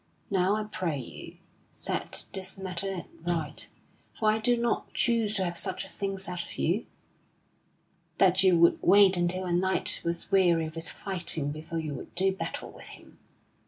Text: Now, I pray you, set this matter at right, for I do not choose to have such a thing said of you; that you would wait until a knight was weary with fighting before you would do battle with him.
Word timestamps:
Now, 0.31 0.55
I 0.55 0.63
pray 0.63 0.97
you, 0.99 1.37
set 1.71 2.25
this 2.33 2.57
matter 2.57 2.91
at 2.91 3.05
right, 3.23 3.69
for 4.17 4.31
I 4.31 4.39
do 4.39 4.57
not 4.57 4.91
choose 4.95 5.35
to 5.35 5.43
have 5.45 5.59
such 5.59 5.85
a 5.85 5.87
thing 5.87 6.17
said 6.17 6.39
of 6.39 6.57
you; 6.57 6.87
that 8.17 8.41
you 8.41 8.57
would 8.57 8.81
wait 8.81 9.15
until 9.15 9.45
a 9.45 9.53
knight 9.53 10.01
was 10.03 10.31
weary 10.31 10.69
with 10.69 10.89
fighting 10.89 11.51
before 11.51 11.77
you 11.77 11.93
would 11.93 12.15
do 12.15 12.31
battle 12.31 12.71
with 12.71 12.87
him. 12.87 13.19